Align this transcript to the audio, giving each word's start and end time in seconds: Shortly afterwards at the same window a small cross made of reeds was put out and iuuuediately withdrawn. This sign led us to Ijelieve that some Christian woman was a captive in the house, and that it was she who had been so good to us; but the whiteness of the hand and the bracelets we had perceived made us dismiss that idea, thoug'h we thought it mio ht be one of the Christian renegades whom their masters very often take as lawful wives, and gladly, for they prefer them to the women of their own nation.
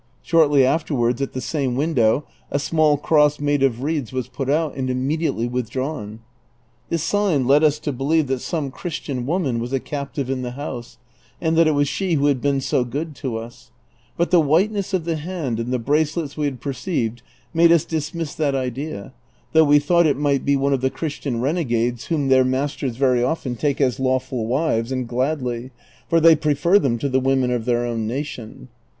Shortly 0.23 0.65
afterwards 0.65 1.21
at 1.21 1.33
the 1.33 1.41
same 1.41 1.75
window 1.75 2.25
a 2.49 2.57
small 2.57 2.97
cross 2.97 3.39
made 3.39 3.61
of 3.61 3.83
reeds 3.83 4.11
was 4.11 4.27
put 4.27 4.49
out 4.49 4.75
and 4.75 4.89
iuuuediately 4.89 5.47
withdrawn. 5.47 6.21
This 6.89 7.03
sign 7.03 7.45
led 7.45 7.63
us 7.63 7.77
to 7.77 7.93
Ijelieve 7.93 8.25
that 8.25 8.39
some 8.41 8.71
Christian 8.71 9.27
woman 9.27 9.59
was 9.59 9.71
a 9.73 9.79
captive 9.79 10.27
in 10.27 10.41
the 10.41 10.53
house, 10.57 10.97
and 11.39 11.55
that 11.55 11.67
it 11.67 11.75
was 11.75 11.87
she 11.87 12.13
who 12.13 12.25
had 12.25 12.41
been 12.41 12.61
so 12.61 12.83
good 12.83 13.13
to 13.17 13.37
us; 13.37 13.69
but 14.17 14.31
the 14.31 14.41
whiteness 14.41 14.91
of 14.95 15.05
the 15.05 15.17
hand 15.17 15.59
and 15.59 15.71
the 15.71 15.77
bracelets 15.77 16.35
we 16.35 16.45
had 16.45 16.61
perceived 16.61 17.21
made 17.53 17.71
us 17.71 17.85
dismiss 17.85 18.33
that 18.33 18.55
idea, 18.55 19.13
thoug'h 19.53 19.67
we 19.67 19.77
thought 19.77 20.07
it 20.07 20.17
mio 20.17 20.33
ht 20.35 20.43
be 20.43 20.55
one 20.55 20.73
of 20.73 20.81
the 20.81 20.89
Christian 20.89 21.39
renegades 21.41 22.05
whom 22.05 22.27
their 22.29 22.43
masters 22.43 22.97
very 22.97 23.23
often 23.23 23.55
take 23.55 23.79
as 23.79 23.99
lawful 23.99 24.47
wives, 24.47 24.91
and 24.91 25.07
gladly, 25.07 25.69
for 26.09 26.19
they 26.19 26.35
prefer 26.35 26.79
them 26.79 26.97
to 26.97 27.07
the 27.07 27.19
women 27.19 27.51
of 27.51 27.65
their 27.65 27.85
own 27.85 28.07
nation. 28.07 28.67